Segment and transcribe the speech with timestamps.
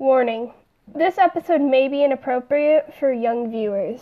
[0.00, 0.54] Warning
[0.94, 4.00] this episode may be inappropriate for young viewers.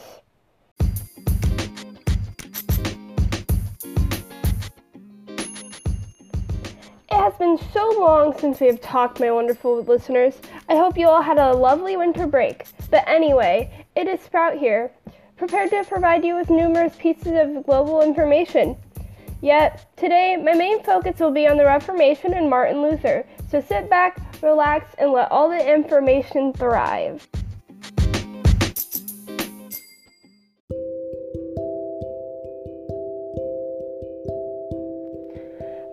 [7.10, 10.40] It has been so long since we have talked, my wonderful listeners.
[10.68, 12.66] I hope you all had a lovely winter break.
[12.92, 14.92] But anyway, it is Sprout here,
[15.36, 18.76] prepared to provide you with numerous pieces of global information.
[19.40, 23.88] Yet, today, my main focus will be on the Reformation and Martin Luther, so sit
[23.88, 27.28] back, relax, and let all the information thrive.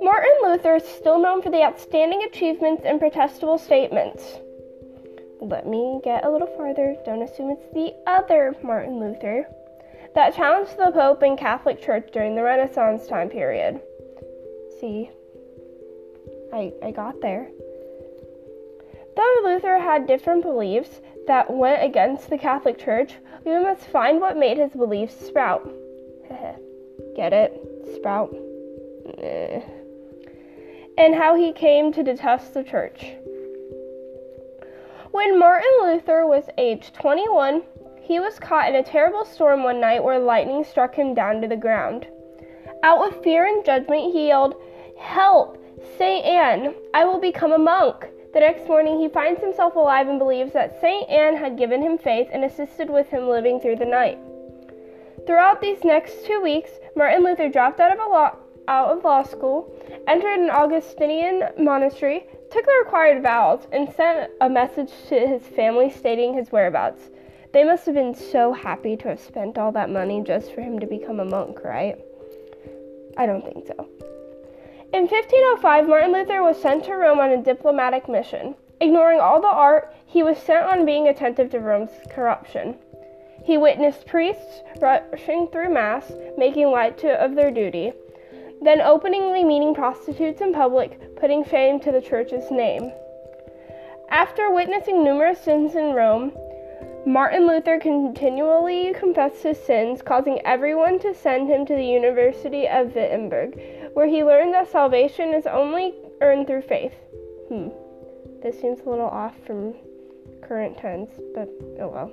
[0.02, 4.24] Martin Luther is still known for the outstanding achievements and protestable statements.
[5.40, 6.96] Let me get a little farther.
[7.06, 9.48] Don't assume it's the other Martin Luther
[10.16, 13.82] that challenged the Pope and Catholic Church during the Renaissance time period.
[14.80, 15.10] See,
[16.54, 17.50] I, I got there.
[19.16, 23.14] Though Luther had different beliefs that went against the Catholic Church,
[23.46, 25.64] we must find what made his beliefs sprout.
[27.16, 27.62] Get it?
[27.96, 28.34] Sprout.
[30.98, 33.06] And how he came to detest the church.
[35.12, 37.64] When Martin Luther was aged 21,
[38.06, 41.48] he was caught in a terrible storm one night where lightning struck him down to
[41.48, 42.08] the ground.
[42.84, 44.56] Out of fear and judgment, he yelled,
[44.98, 45.58] Help!
[45.98, 48.06] Saint Anne, I will become a monk.
[48.34, 51.98] The next morning, he finds himself alive and believes that Saint Anne had given him
[51.98, 54.20] faith and assisted with him living through the night.
[55.26, 58.36] Throughout these next two weeks, Martin Luther dropped out of, law,
[58.68, 59.74] out of law school,
[60.08, 65.90] entered an Augustinian monastery, took the required vows, and sent a message to his family
[65.90, 67.10] stating his whereabouts.
[67.56, 70.78] They must have been so happy to have spent all that money just for him
[70.80, 71.98] to become a monk, right?
[73.16, 73.88] I don't think so.
[74.92, 78.56] In 1505, Martin Luther was sent to Rome on a diplomatic mission.
[78.82, 82.76] Ignoring all the art, he was sent on being attentive to Rome's corruption.
[83.46, 87.94] He witnessed priests rushing through Mass, making light to, of their duty,
[88.64, 92.92] then openly meeting prostitutes in public, putting fame to the church's name.
[94.10, 96.34] After witnessing numerous sins in Rome,
[97.06, 102.96] Martin Luther continually confessed his sins, causing everyone to send him to the University of
[102.96, 103.62] Wittenberg,
[103.94, 106.96] where he learned that salvation is only earned through faith.
[107.48, 107.70] Hmm.
[108.42, 109.76] This seems a little off from
[110.42, 111.48] current tense, but
[111.80, 112.12] oh well.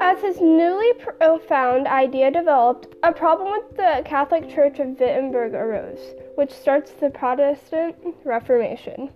[0.00, 6.14] As his newly profound idea developed, a problem with the Catholic Church of Wittenberg arose,
[6.36, 7.94] which starts the Protestant
[8.24, 9.10] Reformation.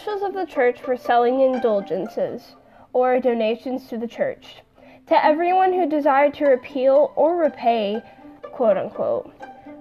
[0.00, 2.56] Officials of the church were selling indulgences,
[2.94, 4.62] or donations to the church,
[5.06, 8.02] to everyone who desired to repeal or repay,
[8.44, 9.30] quote unquote,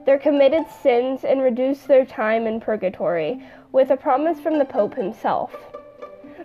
[0.06, 3.42] their committed sins and reduce their time in purgatory,
[3.72, 5.56] with a promise from the Pope himself.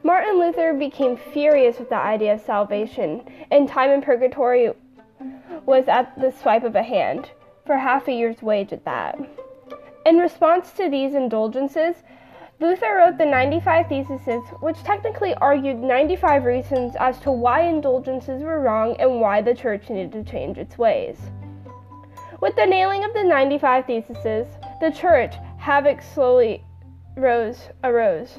[0.04, 4.72] Martin Luther became furious with the idea of salvation, and time in purgatory
[5.66, 7.28] was at the swipe of a hand,
[7.66, 9.18] for half a year's wage at that.
[10.06, 12.04] In response to these indulgences,
[12.60, 18.60] Luther wrote the 95 Theses, which technically argued 95 reasons as to why indulgences were
[18.60, 21.18] wrong and why the church needed to change its ways.
[22.40, 24.46] With the nailing of the 95 Theses,
[24.80, 26.64] the church, havoc slowly
[27.16, 28.38] rose, arose.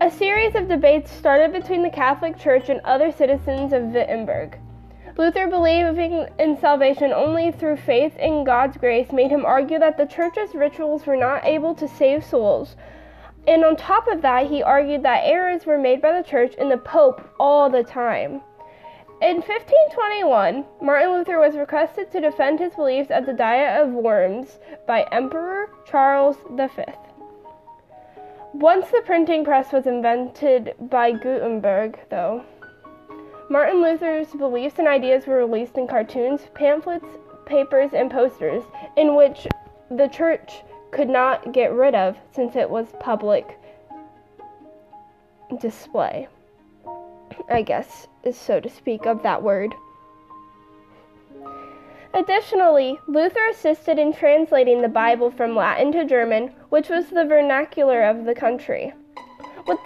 [0.00, 4.58] A series of debates started between the Catholic Church and other citizens of Wittenberg.
[5.16, 10.06] Luther, believing in salvation only through faith in God's grace, made him argue that the
[10.06, 12.74] church's rituals were not able to save souls,
[13.46, 16.70] and on top of that, he argued that errors were made by the church and
[16.70, 18.40] the Pope all the time.
[19.20, 24.58] In 1521, Martin Luther was requested to defend his beliefs at the Diet of Worms
[24.86, 26.66] by Emperor Charles V.
[28.52, 32.44] Once the printing press was invented by Gutenberg, though,
[33.50, 37.06] Martin Luther's beliefs and ideas were released in cartoons, pamphlets,
[37.46, 38.62] papers, and posters,
[38.96, 39.46] in which
[39.90, 40.62] the church
[40.94, 43.58] could not get rid of since it was public
[45.60, 46.28] display.
[47.50, 49.74] I guess, is so to speak, of that word.
[52.14, 58.04] Additionally, Luther assisted in translating the Bible from Latin to German, which was the vernacular
[58.04, 58.94] of the country.
[59.66, 59.80] With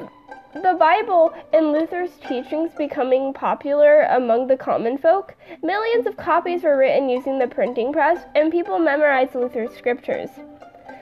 [0.52, 6.76] the Bible and Luther's teachings becoming popular among the common folk, millions of copies were
[6.76, 10.28] written using the printing press, and people memorized Luther's scriptures.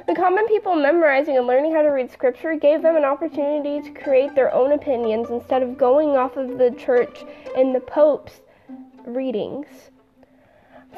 [0.07, 4.01] The common people memorizing and learning how to read scripture gave them an opportunity to
[4.01, 7.25] create their own opinions instead of going off of the church
[7.57, 8.41] and the Pope's
[9.05, 9.67] readings.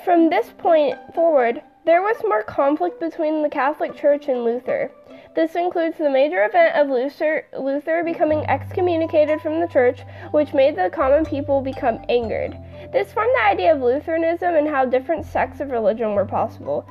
[0.05, 4.91] From this point forward, there was more conflict between the Catholic Church and Luther.
[5.35, 10.03] This includes the major event of Luther, Luther becoming excommunicated from the church,
[10.33, 12.59] which made the common people become angered.
[12.93, 16.87] This formed the idea of Lutheranism and how different sects of religion were possible.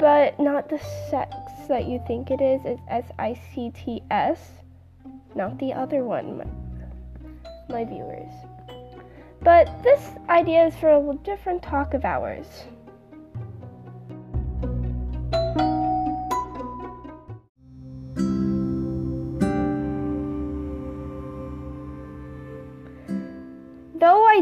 [0.00, 0.78] But not the
[1.10, 1.36] sex
[1.68, 4.40] that you think it is, it's S I C T S,
[5.34, 6.46] not the other one, my,
[7.68, 8.32] my viewers.
[9.42, 12.64] But this idea is for a different talk of ours.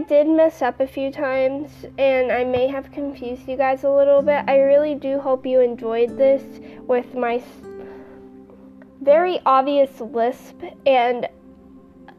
[0.09, 4.23] Did mess up a few times and I may have confused you guys a little
[4.23, 6.43] bit, I really do hope you enjoyed this
[6.87, 7.43] with my
[9.03, 11.29] very obvious lisp and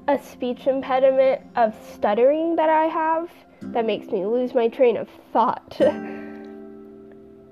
[0.07, 3.29] a speech impediment of stuttering that I have
[3.61, 5.75] that makes me lose my train of thought.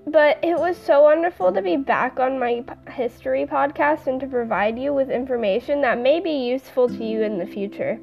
[0.07, 4.78] but it was so wonderful to be back on my history podcast and to provide
[4.78, 8.00] you with information that may be useful to you in the future.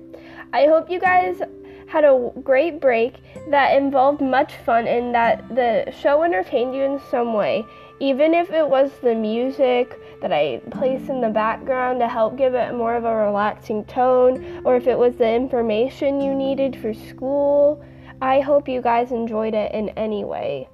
[0.53, 1.41] I hope you guys
[1.87, 3.17] had a great break
[3.51, 7.65] that involved much fun and that the show entertained you in some way,
[8.01, 12.55] even if it was the music that I placed in the background to help give
[12.55, 16.95] it more of a relaxing tone, or if it was the information you needed for
[16.95, 17.85] school.
[18.23, 20.69] I hope you guys enjoyed it in any way.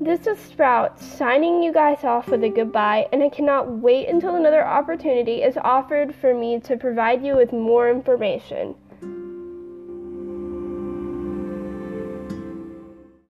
[0.00, 4.34] This is Sprout signing you guys off with a goodbye, and I cannot wait until
[4.34, 8.74] another opportunity is offered for me to provide you with more information.